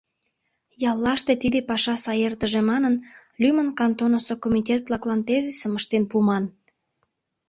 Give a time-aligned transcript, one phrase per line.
[0.91, 2.95] Яллаште тиде паша сай эртыже манын,
[3.41, 6.43] лӱмын кантонысо комитет-влаклан тезисым ыштен пуыман.